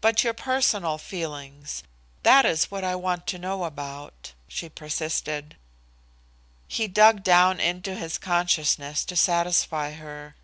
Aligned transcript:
"But 0.00 0.22
your 0.22 0.32
personal 0.32 0.96
feelings 0.96 1.82
that 2.22 2.46
is 2.46 2.70
what 2.70 2.84
I 2.84 2.94
want 2.94 3.26
to 3.26 3.36
know 3.36 3.64
about?" 3.64 4.32
she 4.46 4.68
persisted. 4.68 5.56
He 6.68 6.86
dug 6.86 7.24
down 7.24 7.58
into 7.58 7.96
his 7.96 8.16
consciousness 8.16 9.04
to 9.06 9.16
satisfy 9.16 9.94
her. 9.94 10.36